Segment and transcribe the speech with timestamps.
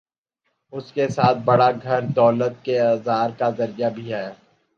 [0.73, 4.27] اس کے ساتھ بڑا گھر دولت کے اظہار کا ذریعہ بھی ہے۔